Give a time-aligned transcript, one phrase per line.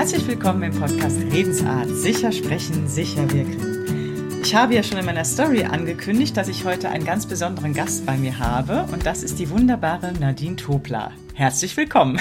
[0.00, 1.90] Herzlich willkommen im Podcast Redensart.
[1.90, 4.40] Sicher sprechen, sicher wirken.
[4.42, 8.06] Ich habe ja schon in meiner Story angekündigt, dass ich heute einen ganz besonderen Gast
[8.06, 11.12] bei mir habe und das ist die wunderbare Nadine Tobler.
[11.34, 12.18] Herzlich willkommen.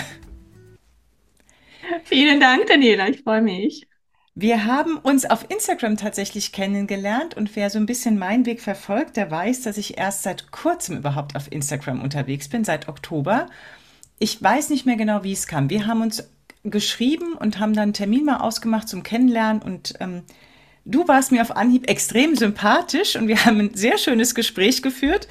[2.04, 3.08] Vielen Dank, Daniela.
[3.08, 3.88] Ich freue mich.
[4.36, 9.16] Wir haben uns auf Instagram tatsächlich kennengelernt und wer so ein bisschen meinen Weg verfolgt,
[9.16, 13.48] der weiß, dass ich erst seit kurzem überhaupt auf Instagram unterwegs bin, seit Oktober.
[14.20, 15.70] Ich weiß nicht mehr genau, wie es kam.
[15.70, 16.30] Wir haben uns
[16.64, 20.24] geschrieben und haben dann einen Termin mal ausgemacht zum Kennenlernen und ähm,
[20.86, 25.28] du warst mir auf Anhieb extrem sympathisch und wir haben ein sehr schönes Gespräch geführt.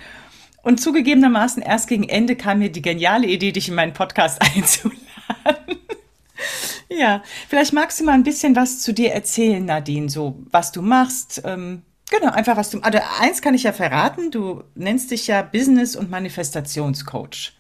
[0.63, 4.99] Und zugegebenermaßen erst gegen Ende kam mir die geniale Idee, dich in meinen Podcast einzuladen.
[6.89, 10.83] ja, vielleicht magst du mal ein bisschen was zu dir erzählen, Nadine, so was du
[10.83, 11.43] machst.
[11.45, 12.81] Ähm, genau, einfach was du.
[12.81, 17.53] Also eins kann ich ja verraten, du nennst dich ja Business- und Manifestationscoach.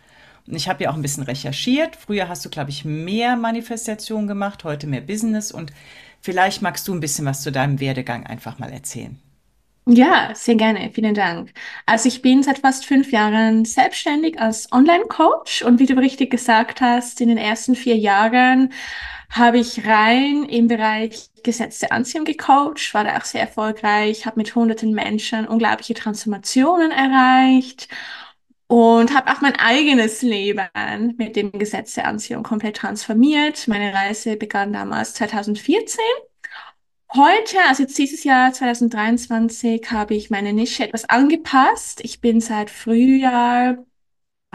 [0.51, 1.97] Ich habe ja auch ein bisschen recherchiert.
[1.97, 5.53] Früher hast du, glaube ich, mehr Manifestation gemacht, heute mehr Business.
[5.53, 5.73] Und
[6.21, 9.19] vielleicht magst du ein bisschen was zu deinem Werdegang einfach mal erzählen.
[9.91, 10.91] Ja, sehr gerne.
[10.93, 11.51] Vielen Dank.
[11.87, 16.83] Also ich bin seit fast fünf Jahren selbstständig als Online-Coach und wie du richtig gesagt
[16.83, 18.73] hast, in den ersten vier Jahren
[19.31, 24.55] habe ich rein im Bereich gesetzte Anziehung gecoacht, war da auch sehr erfolgreich, habe mit
[24.55, 27.89] hunderten Menschen unglaubliche Transformationen erreicht
[28.69, 30.69] und habe auch mein eigenes Leben
[31.17, 33.67] mit dem Gesetz der Anziehung komplett transformiert.
[33.67, 35.99] Meine Reise begann damals 2014.
[37.15, 42.01] Heute, also jetzt dieses Jahr 2023, habe ich meine Nische etwas angepasst.
[42.05, 43.79] Ich bin seit Frühjahr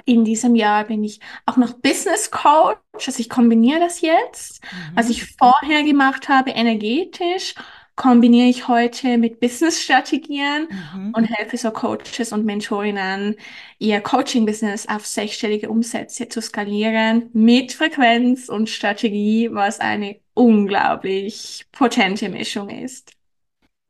[0.05, 4.95] in diesem Jahr bin ich auch noch Business Coach, also ich kombiniere das jetzt, mhm.
[4.95, 7.55] was ich vorher gemacht habe, energetisch
[7.95, 11.13] kombiniere ich heute mit Business-Strategien mhm.
[11.15, 13.35] und helfe so Coaches und Mentorinnen,
[13.77, 22.29] ihr Coaching-Business auf sechsstellige Umsätze zu skalieren mit Frequenz und Strategie, was eine unglaublich potente
[22.29, 23.11] Mischung ist.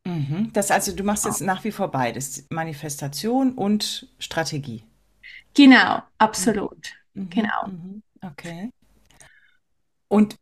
[0.04, 0.50] Mhm.
[0.52, 4.84] Das also, du machst jetzt nach wie vor beides, Manifestation und Strategie.
[5.54, 6.92] Genau, absolut.
[7.14, 7.30] Mhm.
[7.30, 7.66] Genau.
[7.66, 8.02] Mhm.
[8.20, 8.70] Okay.
[10.08, 10.36] Und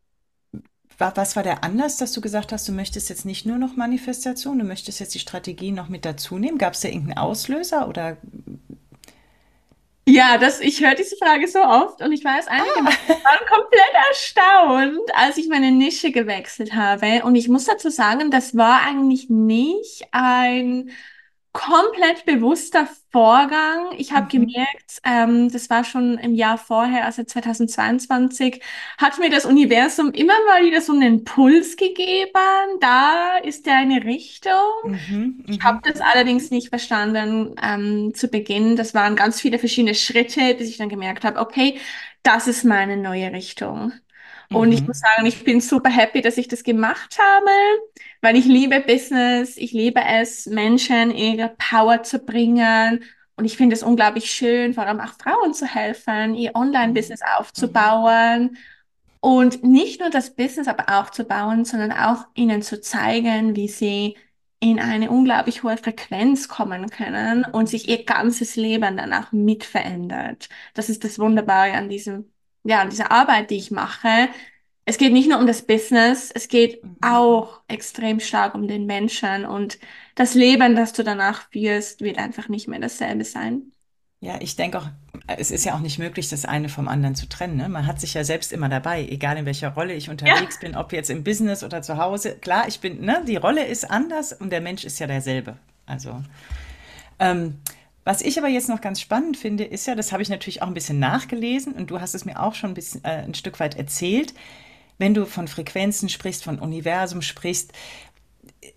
[1.15, 4.59] was war der Anlass, dass du gesagt hast, du möchtest jetzt nicht nur noch Manifestation,
[4.59, 6.59] du möchtest jetzt die Strategie noch mit dazu nehmen?
[6.59, 8.17] Gab es da irgendeinen Auslöser oder?
[10.07, 12.85] Ja, das, ich höre diese Frage so oft und ich weiß, einige ah.
[12.85, 17.23] waren komplett erstaunt, als ich meine Nische gewechselt habe.
[17.25, 20.91] Und ich muss dazu sagen, das war eigentlich nicht ein
[21.53, 23.93] komplett bewusster Vorgang.
[23.99, 24.47] Ich habe mhm.
[24.47, 28.63] gemerkt, ähm, das war schon im Jahr vorher, also 2022,
[28.97, 32.79] hat mir das Universum immer mal wieder so einen Impuls gegeben.
[32.81, 34.53] Da ist ja eine Richtung.
[34.85, 35.93] Mhm, ich habe mhm.
[35.93, 38.77] das allerdings nicht verstanden ähm, zu Beginn.
[38.77, 41.79] Das waren ganz viele verschiedene Schritte, bis ich dann gemerkt habe, okay,
[42.23, 43.93] das ist meine neue Richtung.
[44.51, 44.89] Und ich mhm.
[44.89, 47.51] muss sagen, ich bin super happy, dass ich das gemacht habe,
[48.23, 53.05] weil ich liebe Business, ich liebe es, Menschen ihre Power zu bringen.
[53.37, 57.41] Und ich finde es unglaublich schön, vor allem auch Frauen zu helfen, ihr Online-Business mhm.
[57.41, 58.57] aufzubauen.
[59.21, 64.17] Und nicht nur das Business aber aufzubauen, sondern auch ihnen zu zeigen, wie sie
[64.61, 70.49] in eine unglaublich hohe Frequenz kommen können und sich ihr ganzes Leben danach mitverändert.
[70.75, 72.33] Das ist das Wunderbare an diesem
[72.65, 74.29] ja, an dieser Arbeit, die ich mache,
[74.85, 76.97] es geht nicht nur um das Business, es geht mhm.
[77.03, 79.79] auch extrem stark um den Menschen und
[80.15, 83.73] das Leben, das du danach führst, wird einfach nicht mehr dasselbe sein.
[84.21, 84.89] Ja, ich denke auch,
[85.27, 87.57] es ist ja auch nicht möglich, das eine vom anderen zu trennen.
[87.57, 87.69] Ne?
[87.69, 90.69] Man hat sich ja selbst immer dabei, egal in welcher Rolle ich unterwegs ja.
[90.69, 92.37] bin, ob jetzt im Business oder zu Hause.
[92.39, 95.57] Klar, ich bin, ne, die Rolle ist anders und der Mensch ist ja derselbe.
[95.87, 96.23] Also,
[97.19, 97.59] ähm,
[98.05, 100.67] was ich aber jetzt noch ganz spannend finde, ist ja, das habe ich natürlich auch
[100.67, 103.59] ein bisschen nachgelesen und du hast es mir auch schon ein, bisschen, äh, ein Stück
[103.61, 104.35] weit erzählt.
[104.99, 107.73] Wenn du von Frequenzen sprichst, von Universum sprichst,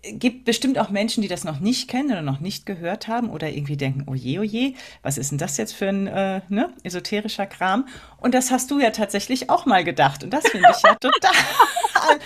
[0.02, 3.50] gibt bestimmt auch Menschen, die das noch nicht kennen oder noch nicht gehört haben oder
[3.50, 6.72] irgendwie denken, oh je, oh je, was ist denn das jetzt für ein äh, ne,
[6.82, 7.88] esoterischer Kram?
[8.18, 10.24] Und das hast du ja tatsächlich auch mal gedacht.
[10.24, 12.18] Und das finde ich ja total.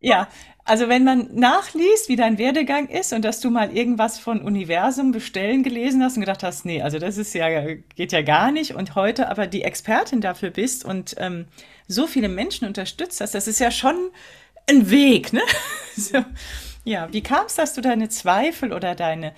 [0.00, 0.28] ja,
[0.64, 5.12] also wenn man nachliest, wie dein Werdegang ist und dass du mal irgendwas von Universum
[5.12, 8.74] bestellen gelesen hast und gedacht hast, nee, also das ist ja, geht ja gar nicht
[8.74, 11.46] und heute aber die Expertin dafür bist und ähm,
[11.88, 14.10] so viele Menschen unterstützt hast, das ist ja schon
[14.68, 15.42] ein Weg, ne?
[15.96, 16.24] so,
[16.84, 19.32] ja, wie kam es, dass du deine Zweifel oder deine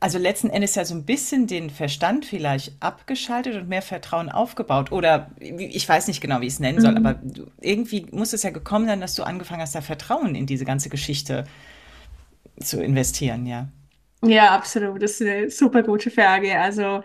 [0.00, 4.92] also letzten Endes ja so ein bisschen den Verstand vielleicht abgeschaltet und mehr Vertrauen aufgebaut.
[4.92, 7.06] Oder ich weiß nicht genau, wie ich es nennen soll, mhm.
[7.06, 7.20] aber
[7.60, 10.88] irgendwie muss es ja gekommen sein, dass du angefangen hast, da Vertrauen in diese ganze
[10.88, 11.46] Geschichte
[12.60, 13.68] zu investieren, ja.
[14.22, 15.02] Ja, absolut.
[15.02, 16.58] Das ist eine super gute Frage.
[16.58, 17.02] Also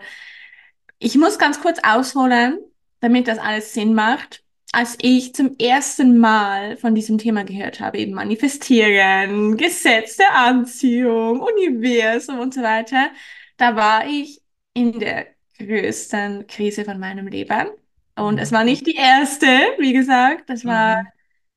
[0.98, 2.58] ich muss ganz kurz ausholen,
[3.00, 4.43] damit das alles Sinn macht.
[4.74, 11.40] Als ich zum ersten Mal von diesem Thema gehört habe, eben Manifestieren, Gesetz der Anziehung,
[11.40, 13.10] Universum und so weiter,
[13.56, 14.42] da war ich
[14.74, 15.26] in der
[15.58, 17.68] größten Krise von meinem Leben.
[18.16, 18.54] Und es Mhm.
[18.54, 19.46] war nicht die erste,
[19.78, 20.50] wie gesagt.
[20.50, 21.12] Es war, Mhm.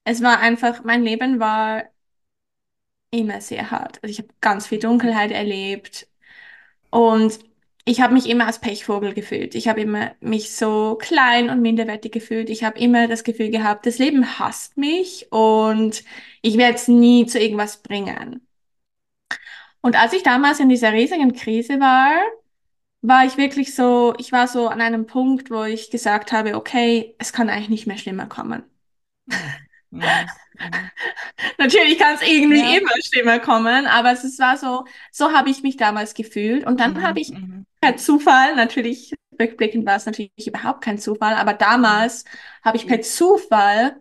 [0.05, 1.85] es war einfach, mein Leben war
[3.11, 3.99] immer sehr hart.
[4.03, 6.07] Also ich habe ganz viel Dunkelheit erlebt
[6.91, 7.39] und
[7.87, 9.55] ich habe mich immer als Pechvogel gefühlt.
[9.55, 12.49] Ich habe immer mich so klein und minderwertig gefühlt.
[12.49, 16.03] Ich habe immer das Gefühl gehabt, das Leben hasst mich und
[16.41, 18.47] ich werde es nie zu irgendwas bringen.
[19.81, 22.11] Und als ich damals in dieser riesigen Krise war,
[23.01, 27.15] war ich wirklich so, ich war so an einem Punkt, wo ich gesagt habe, okay,
[27.19, 28.63] es kann eigentlich nicht mehr schlimmer kommen.
[29.91, 30.31] Mhm.
[30.59, 30.91] Mhm.
[31.57, 32.77] Natürlich kann es irgendwie Ja.
[32.77, 36.65] immer schlimmer kommen, aber es war so, so habe ich mich damals gefühlt.
[36.65, 37.21] Und dann habe Mhm.
[37.21, 37.33] ich
[37.87, 42.25] Per Zufall, natürlich, rückblickend war es natürlich überhaupt kein Zufall, aber damals
[42.61, 43.95] habe ich per Zufall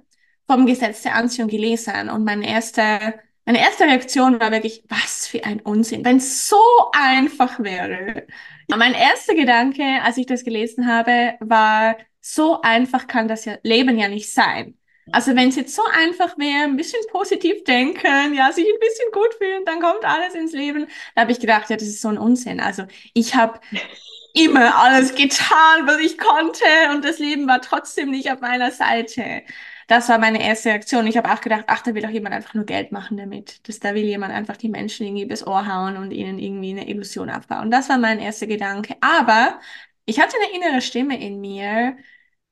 [0.49, 5.45] vom Gesetz der Anziehung gelesen und meine erste, meine erste Reaktion war wirklich, was für
[5.45, 6.57] ein Unsinn, wenn es so
[6.93, 8.27] einfach wäre.
[8.69, 14.09] Mein erster Gedanke, als ich das gelesen habe, war, so einfach kann das Leben ja
[14.09, 14.77] nicht sein.
[15.13, 19.11] Also wenn es jetzt so einfach wäre, ein bisschen positiv denken, ja, sich ein bisschen
[19.13, 20.87] gut fühlen, dann kommt alles ins Leben.
[21.15, 22.61] Da habe ich gedacht, ja, das ist so ein Unsinn.
[22.61, 23.61] Also ich habe
[24.35, 26.65] immer alles getan, was ich konnte
[26.95, 29.43] und das Leben war trotzdem nicht auf meiner Seite.
[29.89, 31.07] Das war meine erste Reaktion.
[31.07, 33.67] Ich habe auch gedacht, ach, da will doch jemand einfach nur Geld machen damit.
[33.69, 36.89] Das, da will jemand einfach die Menschen irgendwie übers Ohr hauen und ihnen irgendwie eine
[36.89, 37.71] Illusion aufbauen.
[37.71, 38.97] Das war mein erster Gedanke.
[39.01, 39.61] Aber
[40.05, 41.97] ich hatte eine innere Stimme in mir,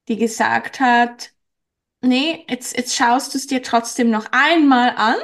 [0.09, 1.34] die gesagt hat,
[2.05, 5.17] nee, jetzt, jetzt schaust du es dir trotzdem noch einmal an,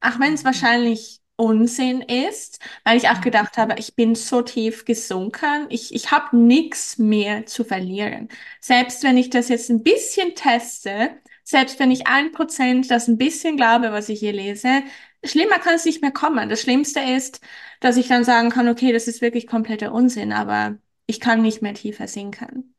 [0.00, 0.44] auch wenn es Mhm.
[0.44, 3.22] wahrscheinlich Unsinn ist, weil ich auch Mhm.
[3.22, 8.28] gedacht habe, ich bin so tief gesunken, ich, ich habe nichts mehr zu verlieren.
[8.60, 13.18] Selbst wenn ich das jetzt ein bisschen teste, selbst wenn ich ein Prozent das ein
[13.18, 14.82] bisschen glaube, was ich hier lese,
[15.24, 16.48] schlimmer kann es nicht mehr kommen.
[16.48, 17.40] Das Schlimmste ist,
[17.80, 21.62] dass ich dann sagen kann, okay, das ist wirklich kompletter Unsinn, aber ich kann nicht
[21.62, 22.75] mehr tiefer sinken.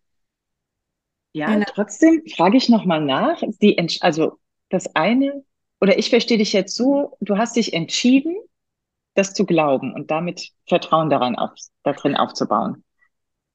[1.33, 1.65] Ja, Genau.
[1.65, 3.41] trotzdem frage ich nochmal nach.
[3.61, 4.39] Die, also
[4.69, 5.43] das eine,
[5.79, 8.35] oder ich verstehe dich jetzt so, du hast dich entschieden,
[9.15, 11.51] das zu glauben und damit Vertrauen daran auf,
[11.83, 12.83] darin aufzubauen.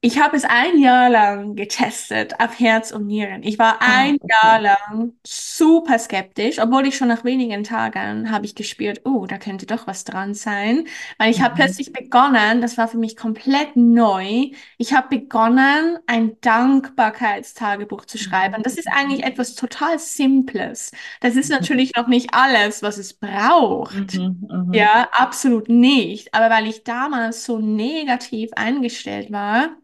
[0.04, 3.44] Ich habe es ein Jahr lang getestet auf Herz und Nieren.
[3.44, 4.28] Ich war Ah, ein okay.
[4.28, 9.38] Jahr lang super skeptisch, obwohl ich schon nach wenigen Tagen habe ich gespürt, oh, da
[9.38, 10.88] könnte doch was dran sein,
[11.19, 11.54] weil ich habe Mhm.
[11.54, 14.50] plötzlich begonnen, das war für mich komplett neu.
[14.76, 18.60] Ich habe begonnen, ein Dankbarkeitstagebuch zu schreiben.
[18.64, 20.90] Das ist eigentlich etwas total Simples.
[21.20, 24.20] Das ist natürlich noch nicht alles, was es braucht.
[24.20, 24.75] Mhm, mhm.
[24.75, 26.34] Ja, absolut nicht.
[26.34, 29.76] Aber weil ich damals so negativ eingestellt war,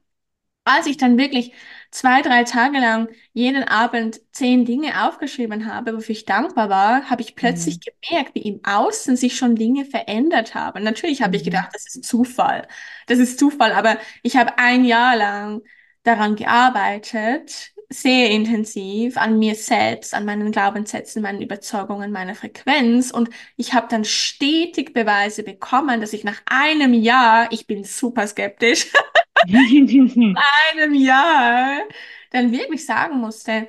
[0.68, 1.52] als ich dann wirklich
[1.90, 7.22] zwei, drei Tage lang jeden Abend zehn Dinge aufgeschrieben habe, wofür ich dankbar war, habe
[7.22, 7.80] ich plötzlich Mhm.
[7.80, 10.82] gemerkt, wie im Außen sich schon Dinge verändert haben.
[10.84, 11.44] Natürlich habe ich Mhm.
[11.44, 12.68] gedacht, das ist Zufall.
[13.06, 15.62] Das ist Zufall, aber ich habe ein Jahr lang
[16.02, 23.30] daran gearbeitet, sehr intensiv an mir selbst, an meinen Glaubenssätzen, meinen Überzeugungen, meiner Frequenz und
[23.56, 28.92] ich habe dann stetig Beweise bekommen, dass ich nach einem Jahr, ich bin super skeptisch,
[30.74, 31.82] einem Jahr
[32.30, 33.68] dann wirklich sagen musste,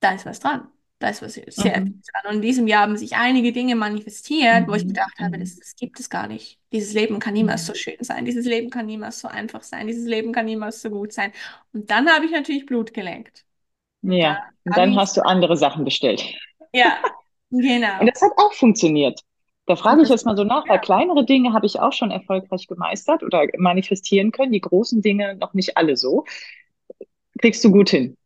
[0.00, 0.68] da ist was dran.
[0.98, 2.02] Da ist was sehr Mhm.
[2.12, 2.26] dran.
[2.30, 4.88] Und in diesem Jahr haben sich einige Dinge manifestiert, wo ich Mhm.
[4.88, 6.60] gedacht habe, das, das gibt es gar nicht.
[6.72, 8.24] Dieses Leben kann niemals so schön sein.
[8.26, 9.86] Dieses Leben kann niemals so einfach sein.
[9.86, 11.32] Dieses Leben kann niemals so gut sein.
[11.72, 13.46] Und dann habe ich natürlich Blut geleckt.
[14.06, 16.22] Und Ja, da und dann hast du andere Sachen bestellt.
[16.72, 17.00] ja,
[17.98, 18.10] Und genau.
[18.12, 19.20] das hat auch funktioniert.
[19.70, 22.10] Da frage ich jetzt mal so nach, weil ja, kleinere Dinge habe ich auch schon
[22.10, 26.24] erfolgreich gemeistert oder manifestieren können, die großen Dinge noch nicht alle so.
[27.40, 28.16] Kriegst du gut hin.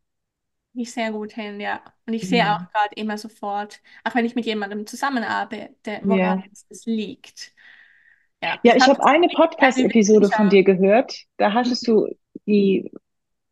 [0.74, 1.82] ich sehr gut hin, ja.
[2.06, 2.68] Und ich sehe auch Mhm.
[2.72, 6.44] gerade immer sofort, auch wenn ich mit jemandem zusammenarbeite, woran Ja.
[6.70, 7.54] es liegt.
[8.42, 11.14] Ja, Ja, ich ich habe eine Podcast-Episode von dir gehört.
[11.36, 12.08] Da hattest du
[12.46, 12.90] die,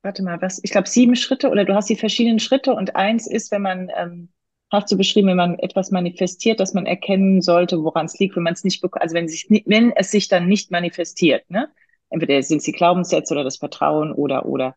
[0.03, 3.29] warte mal, was, ich glaube sieben Schritte oder du hast die verschiedenen Schritte und eins
[3.29, 4.32] ist, wenn man, ähm,
[4.73, 8.43] hast du beschrieben, wenn man etwas manifestiert, dass man erkennen sollte, woran es liegt, wenn
[8.45, 11.71] man es nicht bekommt, also wenn es sich, wenn es sich dann nicht manifestiert, ne?
[12.11, 14.77] Entweder sind es die Glaubenssätze oder das Vertrauen oder, oder.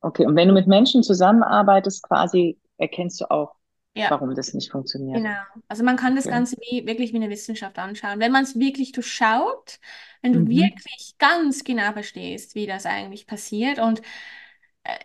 [0.00, 3.54] Okay, und wenn du mit Menschen zusammenarbeitest, quasi erkennst du auch,
[3.94, 4.10] Ja.
[4.10, 5.24] warum das nicht funktioniert.
[5.24, 5.36] Genau.
[5.68, 6.28] Also man kann das Okay.
[6.28, 8.20] Ganze wie, wirklich wie eine Wissenschaft anschauen.
[8.20, 9.80] Wenn man es wirklich durchschaut,
[10.22, 10.48] wenn du Mhm.
[10.48, 13.78] wirklich ganz genau verstehst, wie das eigentlich passiert.
[13.78, 14.02] Und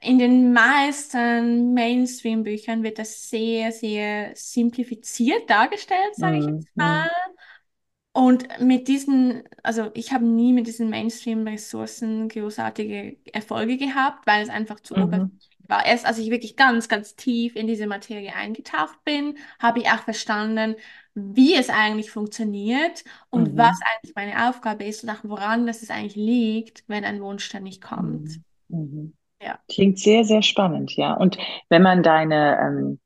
[0.02, 6.48] in den meisten Mainstream-Büchern wird das sehr, sehr simplifiziert dargestellt, sage ich Mhm.
[6.48, 7.10] jetzt mal.
[8.12, 14.50] Und mit diesen, also ich habe nie mit diesen Mainstream-Ressourcen großartige Erfolge gehabt, weil es
[14.50, 15.00] einfach zu Mhm.
[15.00, 19.80] oberflächlich war erst, als ich wirklich ganz, ganz tief in diese Materie eingetaucht bin, habe
[19.80, 20.76] ich auch verstanden,
[21.16, 23.58] wie es eigentlich funktioniert und Mhm.
[23.58, 27.50] was eigentlich meine Aufgabe ist und auch woran das es eigentlich liegt, wenn ein Wunsch
[27.50, 28.40] dann nicht kommt.
[28.70, 29.14] Mhm.
[29.44, 29.60] Ja.
[29.70, 31.14] Klingt sehr, sehr spannend, ja.
[31.14, 31.38] Und
[31.70, 33.00] wenn man deine, ähm,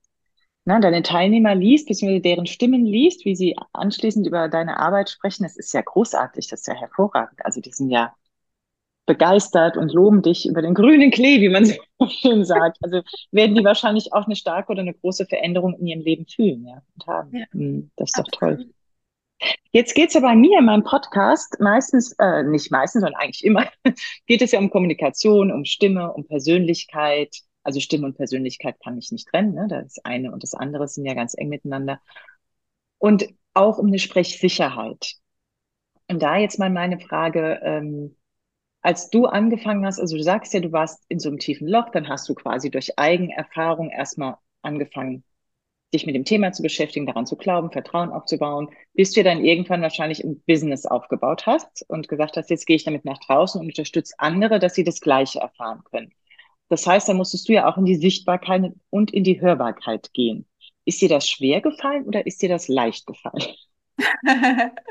[0.65, 5.43] na, deine Teilnehmer liest, beziehungsweise deren Stimmen liest, wie sie anschließend über deine Arbeit sprechen,
[5.43, 7.39] das ist ja großartig, das ist ja hervorragend.
[7.45, 8.13] Also die sind ja
[9.05, 11.65] begeistert und loben dich über den grünen Klee, wie man
[11.99, 12.77] so schön sagt.
[12.83, 13.01] Also
[13.31, 16.81] werden die wahrscheinlich auch eine starke oder eine große Veränderung in ihrem Leben fühlen, ja,
[16.95, 17.35] und haben.
[17.35, 17.45] Ja.
[17.53, 18.69] Mhm, Das ist doch toll.
[19.71, 23.67] Jetzt geht's ja bei mir in meinem Podcast meistens, äh, nicht meistens, sondern eigentlich immer,
[24.25, 27.35] geht es ja um Kommunikation, um Stimme, um Persönlichkeit.
[27.63, 29.67] Also Stimme und Persönlichkeit kann ich nicht trennen, ne?
[29.69, 32.01] Das eine und das andere sind ja ganz eng miteinander.
[32.97, 35.15] Und auch um eine Sprechsicherheit.
[36.07, 38.15] Und da jetzt mal meine Frage, ähm,
[38.81, 41.89] als du angefangen hast, also du sagst ja, du warst in so einem tiefen Loch,
[41.91, 45.23] dann hast du quasi durch Eigenerfahrung erstmal angefangen,
[45.93, 49.81] dich mit dem Thema zu beschäftigen, daran zu glauben, Vertrauen aufzubauen, bis du dann irgendwann
[49.81, 53.67] wahrscheinlich ein Business aufgebaut hast und gesagt hast, jetzt gehe ich damit nach draußen und
[53.67, 56.11] unterstütze andere, dass sie das Gleiche erfahren können.
[56.69, 60.45] Das heißt, da musstest du ja auch in die Sichtbarkeit und in die Hörbarkeit gehen.
[60.85, 63.55] Ist dir das schwer gefallen oder ist dir das leicht gefallen?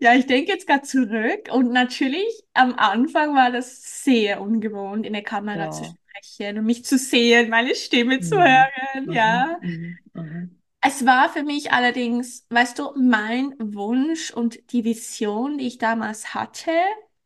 [0.00, 5.12] Ja, ich denke jetzt gerade zurück und natürlich am Anfang war das sehr ungewohnt, in
[5.14, 5.96] der Kamera zu Ja.
[6.12, 8.38] sprechen und mich zu sehen, meine Stimme zu Mhm.
[8.38, 9.12] hören, Mhm.
[9.12, 9.58] ja.
[9.62, 9.98] Mhm.
[10.14, 10.56] Mhm.
[10.80, 16.34] Es war für mich allerdings, weißt du, mein Wunsch und die Vision, die ich damals
[16.34, 16.70] hatte,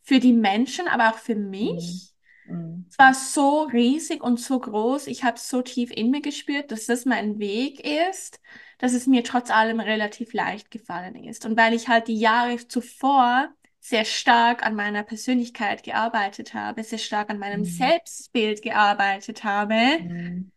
[0.02, 2.14] für die Menschen, aber auch für mich.
[2.45, 2.85] Mhm.
[2.90, 5.09] Es war so riesig und so groß.
[5.09, 8.40] Ich habe so tief in mir gespürt, dass das mein Weg ist,
[8.80, 11.46] dass es mir trotz allem relativ leicht gefallen ist.
[11.46, 16.99] Und weil ich halt die Jahre zuvor sehr stark an meiner Persönlichkeit gearbeitet habe, sehr
[16.99, 17.64] stark an meinem Mhm.
[17.64, 20.50] Selbstbild gearbeitet habe, Mhm.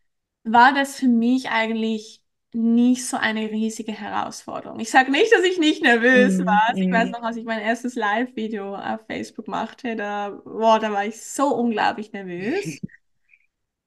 [0.44, 4.78] war das für mich eigentlich nicht so eine riesige Herausforderung.
[4.80, 6.46] Ich sage nicht, dass ich nicht nervös Mhm.
[6.46, 6.74] war.
[6.78, 7.12] Ich weiß Mhm.
[7.12, 11.48] noch, als ich mein erstes Live-Video auf Facebook machte, da, boah, da war ich so
[11.54, 12.80] unglaublich nervös.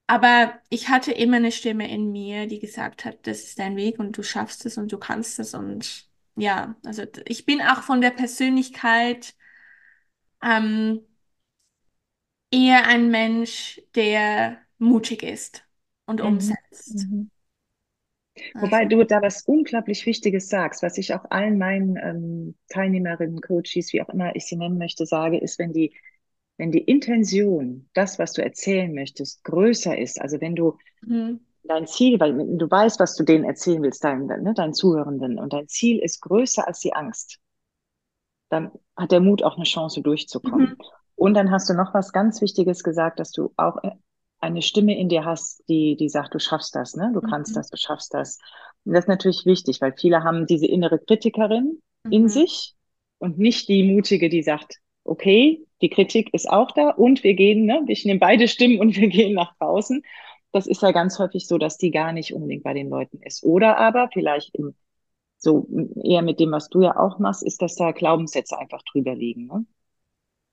[0.08, 3.98] Aber ich hatte immer eine Stimme in mir, die gesagt hat, das ist dein Weg
[4.00, 5.54] und du schaffst es und du kannst es.
[5.54, 9.34] Und ja, also ich bin auch von der Persönlichkeit
[10.42, 11.02] ähm,
[12.50, 15.64] eher ein Mensch, der mutig ist
[16.06, 16.20] und Mhm.
[16.20, 17.08] umsetzt.
[17.10, 17.30] Mhm.
[18.60, 23.92] Wobei du da was unglaublich Wichtiges sagst, was ich auch allen meinen ähm, Teilnehmerinnen, Coaches,
[23.92, 25.94] wie auch immer ich sie nennen möchte, sage, ist, wenn die,
[26.58, 31.40] wenn die Intention, das, was du erzählen möchtest, größer ist, also wenn du mhm.
[31.64, 35.52] dein Ziel, weil du weißt, was du denen erzählen willst, deinen, ne, deinen Zuhörenden, und
[35.52, 37.38] dein Ziel ist größer als die Angst,
[38.50, 40.70] dann hat der Mut auch eine Chance durchzukommen.
[40.70, 40.76] Mhm.
[41.16, 43.90] Und dann hast du noch was ganz Wichtiges gesagt, dass du auch äh,
[44.40, 47.10] eine Stimme in dir hast, die, die sagt, du schaffst das, ne?
[47.12, 47.56] Du kannst Mhm.
[47.56, 48.38] das, du schaffst das.
[48.84, 52.28] Und das ist natürlich wichtig, weil viele haben diese innere Kritikerin in Mhm.
[52.28, 52.74] sich
[53.18, 57.64] und nicht die mutige, die sagt, okay, die Kritik ist auch da und wir gehen,
[57.66, 57.82] ne?
[57.86, 60.02] Wir nehmen beide Stimmen und wir gehen nach draußen.
[60.52, 63.44] Das ist ja ganz häufig so, dass die gar nicht unbedingt bei den Leuten ist.
[63.44, 64.74] Oder aber vielleicht im,
[65.38, 65.68] so
[66.02, 69.46] eher mit dem, was du ja auch machst, ist, dass da Glaubenssätze einfach drüber liegen,
[69.46, 69.66] ne?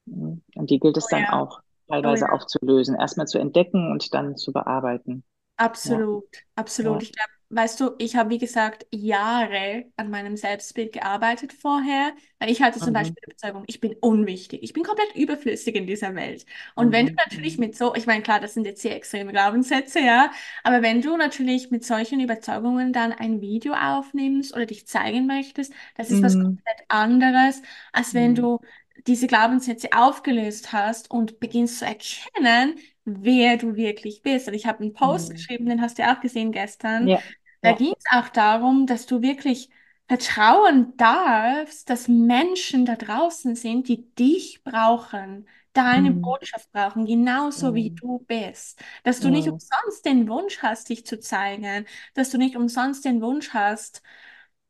[0.06, 0.44] Mhm.
[0.56, 2.32] Und die gilt es Oh dann ja, auch oh teilweise ja.
[2.32, 5.24] aufzulösen, erstmal zu entdecken und dann zu bearbeiten.
[5.58, 7.02] Ja, Absolut, absolut.
[7.02, 7.08] ja.
[7.08, 12.50] Ich glaube, weißt du, ich habe, wie gesagt, Jahre an meinem Selbstbild gearbeitet vorher, weil
[12.52, 12.94] ich hatte zum Mhm.
[12.94, 16.46] Beispiel die Überzeugung, ich bin unwichtig, ich bin komplett überflüssig in dieser Welt.
[16.76, 17.18] Und wenn du Mhm.
[17.18, 17.60] natürlich Mhm.
[17.60, 20.32] mit so, ich meine, klar, das sind jetzt sehr extreme Glaubenssätze, ja,
[20.64, 25.74] aber wenn du natürlich mit solchen Überzeugungen dann ein Video aufnimmst oder dich zeigen möchtest,
[25.96, 26.58] das ist was Mhm.
[26.66, 27.62] komplett anderes,
[27.94, 28.36] als wenn Mhm.
[28.36, 28.60] du
[29.08, 34.48] diese Glaubenssätze aufgelöst hast und beginnst zu erkennen, wer du wirklich bist.
[34.48, 35.36] Und ich habe einen Post Mhm.
[35.36, 37.12] geschrieben, den hast du ja auch gesehen gestern.
[37.12, 37.24] Ja,
[37.62, 37.74] Da ja.
[37.74, 39.70] ging es auch darum, dass du wirklich
[40.08, 46.14] vertrauen darfst, dass Menschen da draußen sind, die dich brauchen, deine Mhm.
[46.14, 48.00] Botschaft brauchen, genauso wie Mhm.
[48.00, 48.80] du bist.
[49.04, 49.52] Dass du nicht Mhm.
[49.52, 54.02] umsonst den Wunsch hast, dich zu zeigen, dass du nicht umsonst den Wunsch hast,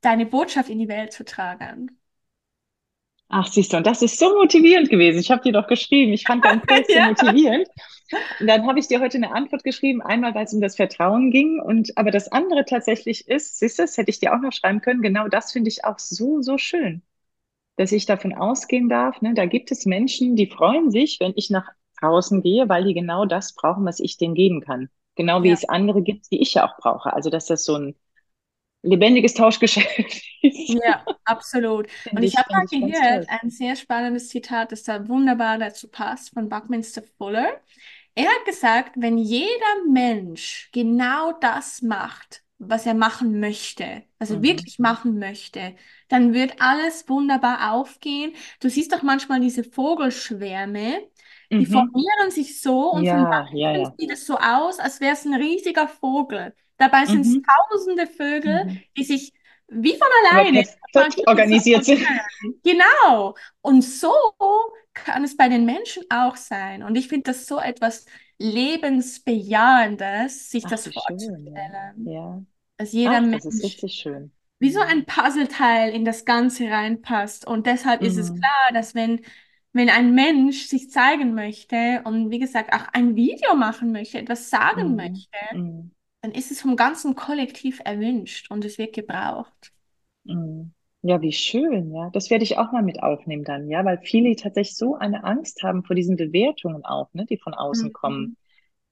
[0.02, 2.00] deine Botschaft in die Welt zu tragen.
[3.30, 5.20] Ach, siehst du, und das ist so motivierend gewesen.
[5.20, 7.04] Ich habe dir doch geschrieben, ich fand deinen Post so Ja.
[7.04, 7.68] motivierend.
[8.40, 11.32] Und dann habe ich dir heute eine Antwort geschrieben, einmal, weil es um das Vertrauen
[11.32, 11.60] ging.
[11.60, 14.82] Und aber das andere tatsächlich ist, siehst du, das hätte ich dir auch noch schreiben
[14.82, 15.02] können.
[15.02, 17.02] Genau das finde ich auch so, so schön,
[17.78, 19.22] dass ich davon ausgehen darf.
[19.22, 21.70] Ne, da gibt es Menschen, die freuen sich, wenn ich nach
[22.02, 24.90] draußen gehe, weil die genau das brauchen, was ich denen geben kann.
[25.16, 25.54] Genau wie Ja.
[25.54, 27.14] es andere gibt, die ich ja auch brauche.
[27.14, 27.96] Also, dass das so ein
[28.86, 31.88] lebendiges Tauschgeschäft ist, Ja, absolut.
[32.16, 36.32] Und ich ich, habe mal gehört, ein sehr spannendes Zitat, das da wunderbar dazu passt,
[36.34, 37.62] von Buckminster Fuller.
[38.16, 44.42] Er hat gesagt, wenn jeder Mensch genau das macht, was er machen möchte, was er
[44.42, 44.44] Mhm.
[44.44, 45.76] wirklich machen möchte,
[46.08, 48.34] dann wird alles wunderbar aufgehen.
[48.62, 51.08] Du siehst doch manchmal diese Vogelschwärme,
[51.60, 51.68] die Mhm.
[51.68, 53.98] formieren sich so und Ja, ja, weitem ja.
[54.00, 56.56] sieht es so aus, als wäre es ein riesiger Vogel.
[56.78, 57.42] Dabei sind es Mhm.
[57.42, 58.84] tausende Vögel, Mhm.
[58.98, 59.34] die sich
[59.68, 60.64] wie von alleine
[61.28, 62.02] organisiert sind.
[62.64, 63.36] Genau.
[63.62, 64.12] Und so
[64.94, 66.84] kann es bei den Menschen auch sein.
[66.84, 68.06] Und ich finde das so etwas
[68.40, 71.64] Lebensbejahendes, sich Ach, das wie schön, ja.
[71.64, 72.44] vorzustellen, Ja.
[72.78, 74.32] dass jeder Ach, das ist Mensch richtig schön.
[74.60, 74.82] wie so Mhm.
[74.82, 77.46] ein Puzzleteil in das Ganze reinpasst.
[77.48, 78.34] Und deshalb ist es Mhm.
[78.34, 79.22] klar, dass wenn,
[79.74, 84.50] wenn ein Mensch sich zeigen möchte und wie gesagt auch ein Video machen möchte, etwas
[84.50, 84.96] sagen Mhm.
[84.96, 85.92] möchte, Mhm.
[86.26, 89.74] Dann ist es vom ganzen Kollektiv erwünscht und es wird gebraucht.
[90.24, 90.74] Mhm.
[91.04, 92.10] Ja, wie schön, ja.
[92.14, 95.62] Das werde ich auch mal mit aufnehmen dann, ja, weil viele tatsächlich so eine Angst
[95.62, 98.36] haben vor diesen Bewertungen auch, ne, die von außen kommen, Mhm.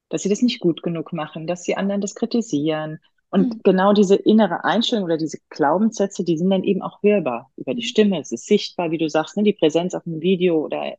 [0.09, 2.99] dass sie das nicht gut genug machen, dass die anderen das kritisieren.
[3.29, 3.63] Und Mhm.
[3.63, 7.83] genau diese innere Einstellung oder diese Glaubenssätze, die sind dann eben auch hörbar über die
[7.83, 7.83] Mhm.
[7.83, 8.19] Stimme.
[8.21, 10.95] Es ist sichtbar, wie du sagst, ne, die Präsenz auf einem Video oder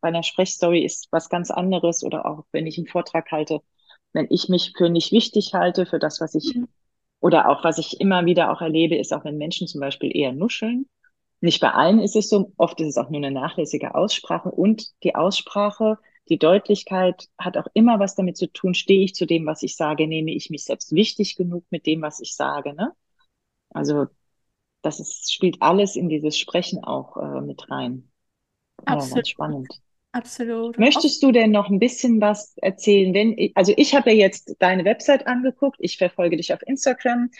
[0.00, 3.60] bei einer Sprechstory ist was ganz anderes oder auch wenn ich einen Vortrag halte,
[4.16, 6.66] wenn ich mich für nicht wichtig halte, für das, was ich Mhm.
[7.20, 10.32] oder auch was ich immer wieder auch erlebe, ist auch wenn Menschen zum Beispiel eher
[10.32, 10.86] nuscheln.
[11.40, 14.88] Nicht bei allen ist es so, oft ist es auch nur eine nachlässige Aussprache und
[15.04, 19.46] die Aussprache, die Deutlichkeit hat auch immer was damit zu tun, stehe ich zu dem,
[19.46, 22.92] was ich sage, nehme ich mich selbst wichtig genug mit dem, was ich sage, ne?
[23.70, 24.06] Also
[24.82, 28.10] das ist, spielt alles in dieses Sprechen auch äh, mit rein.
[28.86, 29.80] Ja, Absolut, ganz spannend.
[30.16, 30.78] Absolut.
[30.78, 33.14] Möchtest du denn noch ein bisschen was erzählen?
[33.14, 37.30] Wenn, ich- also ich habe ja jetzt deine Website angeguckt, ich verfolge dich auf Instagram.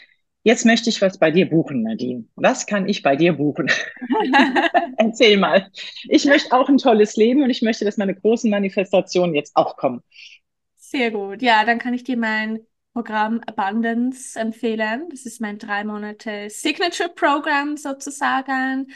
[0.42, 2.24] Jetzt möchte ich was bei dir buchen, Nadine.
[2.36, 3.68] Was kann ich bei dir buchen?
[4.96, 5.70] Erzähl mal.
[6.08, 9.76] Ich möchte auch ein tolles Leben und ich möchte, dass meine großen Manifestationen jetzt auch
[9.76, 10.02] kommen.
[10.76, 11.42] Sehr gut.
[11.42, 12.60] Ja, dann kann ich dir mein
[12.92, 15.08] Programm Abundance empfehlen.
[15.10, 18.88] Das ist mein drei Monate Signature-Programm sozusagen.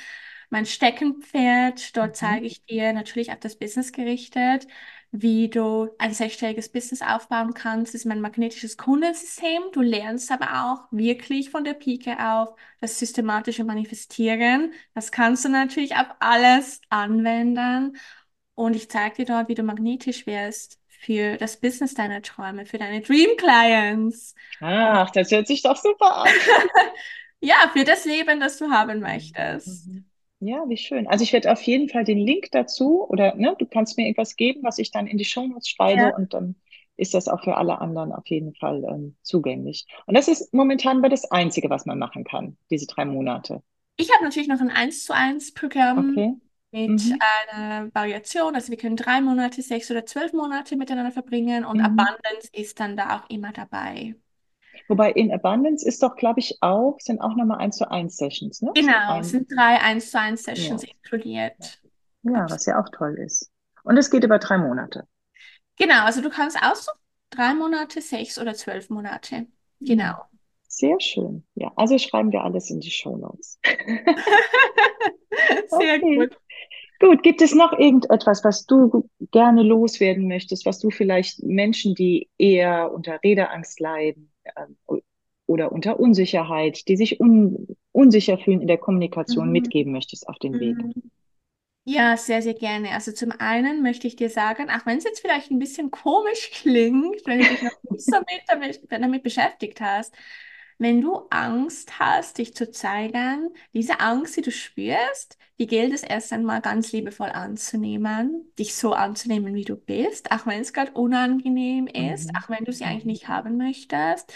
[0.51, 1.97] Mein Steckenpferd.
[1.97, 2.17] Dort Mhm.
[2.17, 4.67] zeige ich dir natürlich auf das Business gerichtet,
[5.13, 7.95] wie du ein sechsstelliges Business aufbauen kannst.
[7.95, 9.63] Das ist mein magnetisches Kundensystem.
[9.73, 14.73] Du lernst aber auch wirklich von der Pike auf das systematische Manifestieren.
[14.95, 17.97] Das kannst du natürlich auf alles anwenden.
[18.55, 22.79] Und ich zeige dir dort, wie du magnetisch wirst für das Business deiner Träume, für
[22.79, 24.35] deine Dream Clients.
[24.61, 26.29] Ach, das hört sich doch super an.
[27.41, 29.91] ja, für das Leben, das du haben möchtest.
[29.91, 30.10] Mhm.
[30.41, 31.07] Ja, wie schön.
[31.07, 34.37] Also ich werde auf jeden Fall den Link dazu oder ne, du kannst mir irgendwas
[34.37, 36.13] geben, was ich dann in die Shownotes schreibe Ja.
[36.13, 36.57] und dann
[36.97, 39.87] ist das auch für alle anderen auf jeden Fall ähm, zugänglich.
[40.07, 43.63] Und das ist momentan aber das Einzige, was man machen kann, diese drei Monate.
[43.97, 46.35] Ich habe natürlich noch ein 1 zu 1 Programm Okay.
[46.71, 47.23] mit Mhm.
[47.55, 48.55] einer Variation.
[48.55, 51.81] Also wir können drei Monate, sechs oder zwölf Monate miteinander verbringen und Mhm.
[51.81, 54.15] Abundance ist dann da auch immer dabei.
[54.91, 58.61] Wobei in Abundance ist doch, glaube ich, auch, sind auch nochmal eins zu eins Sessions,
[58.61, 58.73] ne?
[58.75, 61.81] Genau, es sind drei 1 zu 1 Sessions ja, inkludiert.
[62.23, 62.51] ja, Absolut.
[62.51, 63.51] was ja auch toll ist.
[63.85, 65.07] Und es geht über drei Monate.
[65.77, 66.99] Genau, also du kannst aussuchen,
[67.31, 69.47] drei Monate, sechs oder zwölf Monate.
[69.81, 70.15] Genau.
[70.69, 71.45] sehr schön.
[71.55, 73.59] Ja, also schreiben wir alles in die Shownotes.
[75.69, 76.01] Sehr Okay.
[76.01, 76.37] gut.
[77.01, 82.29] Gut, gibt es noch irgendetwas, was du gerne loswerden möchtest, was du vielleicht Menschen, die
[82.39, 84.30] eher unter Redeangst leiden,
[85.47, 89.53] oder unter Unsicherheit, die sich un unsicher fühlen in der Kommunikation, Mhm.
[89.53, 90.85] mitgeben möchtest auf den Weg?
[90.85, 91.11] Mhm.
[91.85, 92.93] Ja, sehr, sehr gerne.
[92.93, 96.51] Also zum einen möchte ich dir sagen, auch wenn es jetzt vielleicht ein bisschen komisch
[96.53, 100.15] klingt, wenn du dich noch nicht so mit damit, damit beschäftigt hast,
[100.81, 106.03] wenn du Angst hast, dich zu zeigen, diese Angst, die du spürst, die gilt es
[106.03, 110.93] erst einmal ganz liebevoll anzunehmen, dich so anzunehmen, wie du bist, auch wenn es gerade
[110.93, 112.37] unangenehm ist, Mhm.
[112.37, 114.33] auch wenn du sie eigentlich nicht haben möchtest.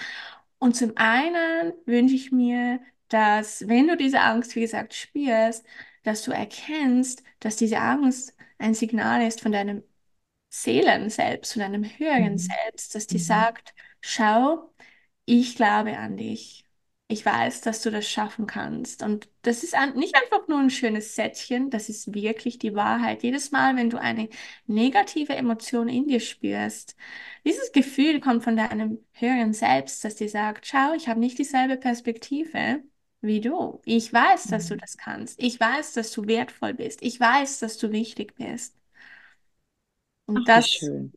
[0.59, 5.65] Und zum einen wünsche ich mir, dass wenn du diese Angst, wie gesagt, spürst,
[6.05, 9.83] dass du erkennst, dass diese Angst ein Signal ist von deinem
[10.51, 12.39] Seelen selbst, von deinem höheren Mhm.
[12.39, 13.21] Selbst, das dir Mhm.
[13.21, 14.74] sagt, schau,
[15.27, 16.65] ich glaube an dich.
[17.07, 19.03] Ich weiß, dass du das schaffen kannst.
[19.03, 23.23] Und das ist ein, nicht einfach nur ein schönes Sätzchen, das ist wirklich die Wahrheit.
[23.23, 24.29] Jedes Mal, wenn du eine
[24.67, 26.97] negative Emotion in dir spürst,
[27.45, 31.77] dieses Gefühl kommt von deinem höheren Selbst, das dir sagt, schau, ich habe nicht dieselbe
[31.77, 32.83] Perspektive
[33.21, 33.81] wie du.
[33.85, 34.81] Ich weiß, dass du Mhm.
[34.81, 35.41] das kannst.
[35.43, 37.03] Ich weiß, dass du wertvoll bist.
[37.03, 38.77] Ich weiß, dass du wichtig bist.
[40.27, 41.13] Und Ach, das schön.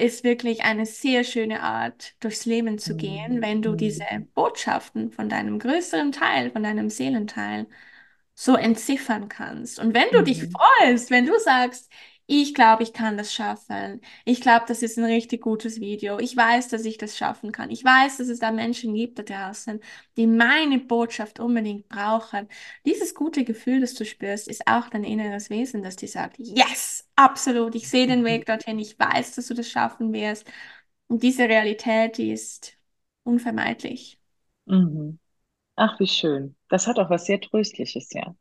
[0.00, 4.28] Ist wirklich eine sehr schöne Art, durchs Leben zu gehen, wenn du diese Mhm.
[4.34, 7.66] Botschaften von deinem größeren Teil, von deinem Seelenteil
[8.34, 9.78] so entziffern kannst.
[9.80, 10.50] Und wenn du dich Mhm.
[10.50, 11.90] freust, wenn du sagst,
[12.32, 14.00] ich glaube, ich kann das schaffen.
[14.24, 16.18] Ich glaube, das ist ein richtig gutes Video.
[16.18, 17.70] Ich weiß, dass ich das schaffen kann.
[17.70, 19.80] Ich weiß, dass es da Menschen gibt da draußen,
[20.16, 22.48] die meine Botschaft unbedingt brauchen.
[22.86, 27.08] Dieses gute Gefühl, das du spürst, ist auch dein inneres Wesen, das dir sagt, yes,
[27.16, 30.46] absolut, ich sehe den Weg dorthin, ich weiß, dass du das schaffen wirst.
[31.08, 32.74] Und diese Realität, die ist
[33.24, 34.18] unvermeidlich.
[34.66, 35.18] Mhm.
[35.76, 36.56] Ach, wie schön.
[36.70, 38.34] Das hat auch was sehr Tröstliches, ja.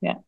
[0.00, 0.24] Ja.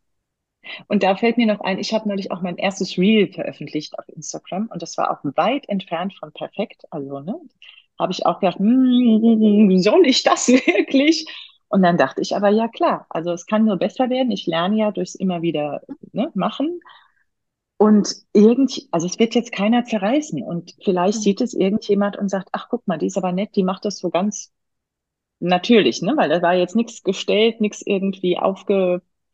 [0.88, 4.08] Und da fällt mir noch ein, ich habe neulich auch mein erstes Reel veröffentlicht auf
[4.08, 6.84] Instagram und das war auch weit entfernt von perfekt.
[6.90, 7.34] Also, ne,
[7.98, 11.26] habe ich auch gedacht, hm, soll ich das wirklich?
[11.68, 14.30] Und dann dachte ich aber, ja klar, also es kann nur besser werden.
[14.32, 16.80] Ich lerne ja durchs immer wieder ne, machen.
[17.76, 20.42] Und irgendwie, also es wird jetzt keiner zerreißen.
[20.42, 23.62] Und vielleicht sieht es irgendjemand und sagt, ach guck mal, die ist aber nett, die
[23.62, 24.52] macht das so ganz
[25.40, 26.14] natürlich, ne?
[26.16, 28.38] Weil da war jetzt nichts gestellt, nichts irgendwie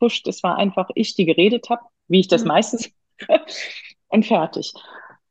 [0.04, 0.28] aufgepusht.
[0.28, 2.46] Es war einfach ich, die geredet habe, wie ich das Mhm.
[2.46, 2.90] meistens
[4.08, 4.72] und fertig.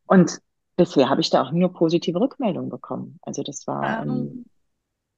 [0.07, 0.39] Und
[0.75, 3.19] bisher habe ich da auch nur positive Rückmeldungen bekommen.
[3.21, 4.45] Also das war, ähm, Ähm,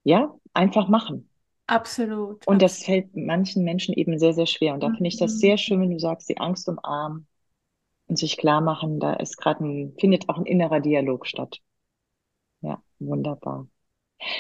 [0.04, 1.30] ja, einfach machen.
[1.68, 2.84] absolut, Und das absolut.
[2.84, 4.74] fällt manchen Menschen eben sehr, sehr schwer.
[4.74, 5.40] Und da finde ich das Mhm.
[5.40, 7.28] sehr schön, wenn du sagst, die Angst umarmen
[8.08, 11.62] und sich klar machen, da ist gerade ein, findet auch ein innerer Dialog statt.
[12.62, 13.68] Ja, wunderbar.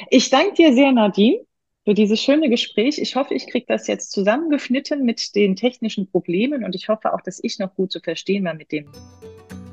[0.10, 1.45] Ich danke dir sehr, Nadine,
[1.86, 2.98] für dieses schöne Gespräch.
[2.98, 7.21] Ich hoffe, ich kriege das jetzt zusammengeschnitten mit den technischen Problemen und ich hoffe auch,
[7.21, 8.88] dass ich noch gut zu verstehen war mit dem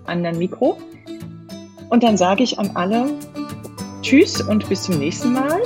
[0.04, 0.78] anderen Mikro.
[1.88, 3.18] Und dann sage ich an alle
[4.02, 5.62] Tschüss und bis zum nächsten Mal.